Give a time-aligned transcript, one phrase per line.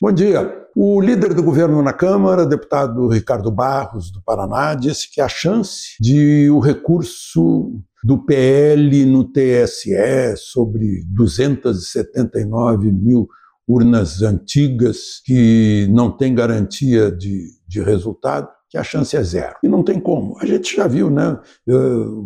[0.00, 0.64] Bom dia.
[0.76, 5.96] O líder do governo na Câmara, deputado Ricardo Barros, do Paraná, disse que a chance
[6.00, 7.72] de o recurso
[8.04, 13.28] do PL no TSE sobre 279 mil
[13.66, 19.56] urnas antigas que não tem garantia de, de resultado, que a chance é zero.
[19.64, 20.38] E não tem como.
[20.38, 21.40] A gente já viu, né?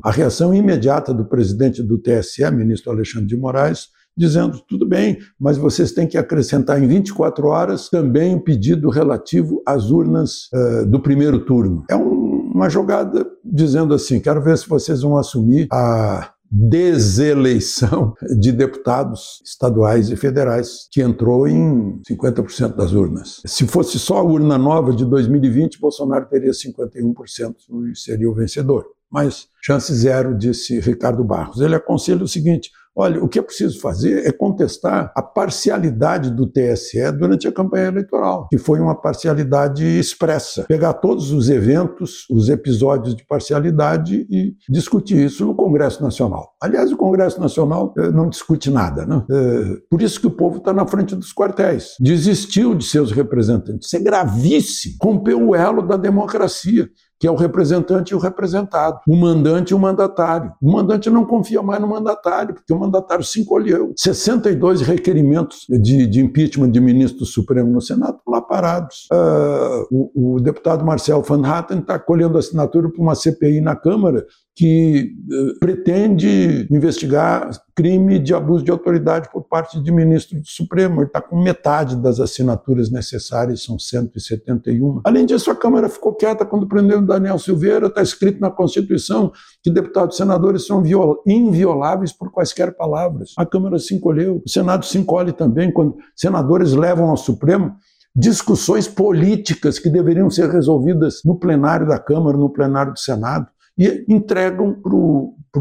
[0.05, 5.57] A reação imediata do presidente do TSE, ministro Alexandre de Moraes, dizendo: tudo bem, mas
[5.57, 11.01] vocês têm que acrescentar em 24 horas também o pedido relativo às urnas uh, do
[11.01, 11.85] primeiro turno.
[11.91, 18.53] É um, uma jogada dizendo assim: quero ver se vocês vão assumir a deseleição de
[18.53, 23.41] deputados estaduais e federais, que entrou em 50% das urnas.
[23.47, 27.55] Se fosse só a urna nova de 2020, Bolsonaro teria 51%
[27.91, 28.85] e seria o vencedor.
[29.11, 31.61] Mas chance zero, disse Ricardo Barros.
[31.61, 36.47] Ele aconselha o seguinte: Olha, o que é preciso fazer é contestar a parcialidade do
[36.47, 40.65] TSE durante a campanha eleitoral, que foi uma parcialidade expressa.
[40.65, 46.53] Pegar todos os eventos, os episódios de parcialidade e discutir isso no Congresso Nacional.
[46.61, 49.07] Aliás, o Congresso Nacional eh, não discute nada.
[49.07, 49.25] Né?
[49.31, 51.95] Eh, por isso que o povo está na frente dos quartéis.
[51.99, 53.87] Desistiu de seus representantes.
[53.87, 54.97] Isso é gravíssimo.
[55.03, 56.89] Rompeu o elo da democracia
[57.23, 60.53] que é o representante e o representado, o mandante e o mandatário.
[60.61, 63.93] O mandante não confia mais no mandatário, porque o mandatário se encolheu.
[63.97, 69.07] 62 requerimentos de, de impeachment de ministro do Supremo no Senado lá parados.
[69.13, 74.27] Uh, o, o, deputado Marcel Van Hatten está colhendo assinatura para uma CPI na Câmara
[74.55, 81.01] que uh, pretende investigar crime de abuso de autoridade por parte de ministro do Supremo.
[81.01, 85.01] Ele está com metade das assinaturas necessárias, são 171.
[85.05, 87.87] Além disso, a Câmara ficou quieta quando prendeu o Daniel Silveira.
[87.87, 90.83] Está escrito na Constituição que deputados e senadores são
[91.27, 93.33] invioláveis por quaisquer palavras.
[93.39, 97.75] A Câmara se encolheu, o Senado se encolhe também quando senadores levam ao Supremo
[98.15, 103.47] discussões políticas que deveriam ser resolvidas no plenário da Câmara, no plenário do Senado
[103.79, 104.95] e entregam para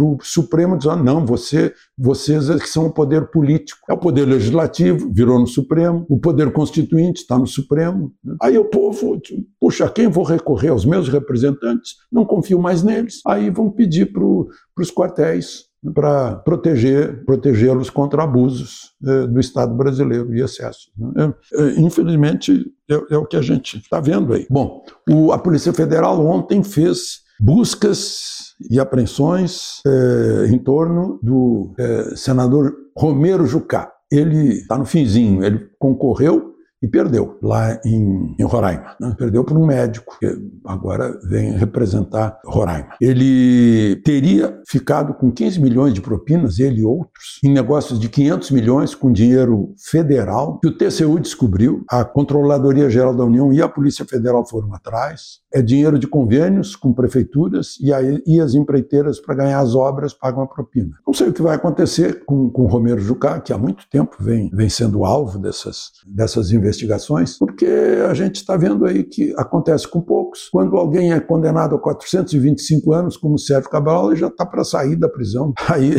[0.04, 3.80] o Supremo dizendo, não, você, vocês é que são o poder político.
[3.90, 8.14] É o poder legislativo, virou no Supremo, o poder constituinte está no Supremo.
[8.23, 8.36] Né?
[8.42, 9.20] Aí o povo,
[9.60, 11.95] puxa, quem vou recorrer aos meus representantes?
[12.11, 13.22] Não confio mais neles.
[13.26, 20.33] Aí vão pedir para os quartéis para proteger protegê-los contra abusos eh, do Estado brasileiro
[20.36, 20.92] e excessos.
[20.95, 21.33] Né?
[21.53, 24.45] É, infelizmente, é, é, o que a gente está vendo aí.
[24.49, 32.15] Bom, o, a Polícia Federal ontem fez buscas e apreensões é, em torno do é,
[32.15, 33.92] senador Romero Jucá.
[34.11, 36.51] Ele está no finzinho, ele concorreu
[36.81, 38.95] e perdeu lá em, em Roraima.
[38.99, 39.14] Né?
[39.17, 40.27] Perdeu por um médico, que
[40.65, 42.89] agora vem representar Roraima.
[42.99, 48.52] Ele teria ficado com 15 milhões de propinas, ele e outros, em negócios de 500
[48.52, 53.69] milhões com dinheiro federal, que o TCU descobriu, a Controladoria Geral da União e a
[53.69, 55.42] Polícia Federal foram atrás.
[55.53, 60.13] É dinheiro de convênios com prefeituras e, aí, e as empreiteiras para ganhar as obras
[60.13, 60.92] pagam a propina.
[61.05, 64.49] Não sei o que vai acontecer com, com Romero Jucá, que há muito tempo vem,
[64.52, 67.67] vem sendo alvo dessas, dessas investigações investigações, porque
[68.09, 70.49] a gente está vendo aí que acontece com poucos.
[70.49, 74.95] Quando alguém é condenado a 425 anos, como Sérgio Cabral, ele já está para sair
[74.95, 75.54] da prisão.
[75.70, 75.95] Aí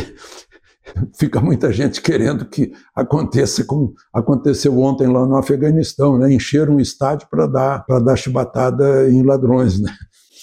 [1.16, 6.32] fica muita gente querendo que aconteça como aconteceu ontem lá no Afeganistão, né?
[6.32, 9.80] encher um estádio para dar, dar chibatada em ladrões.
[9.80, 9.90] Né?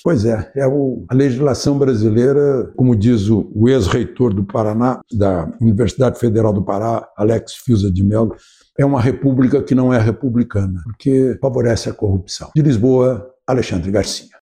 [0.04, 5.52] Pois é, é o, a legislação brasileira, como diz o, o ex-reitor do Paraná, da
[5.62, 8.36] Universidade Federal do Pará, Alex Fiusa de Mello,
[8.78, 12.50] é uma república que não é republicana, porque favorece a corrupção.
[12.56, 14.30] De Lisboa, Alexandre Garcia.